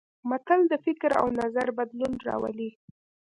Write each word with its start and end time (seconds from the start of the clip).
متل 0.29 0.59
د 0.71 0.73
فکر 0.85 1.11
او 1.21 1.27
نظر 1.41 1.67
بدلون 1.77 2.13
راولي 2.27 2.69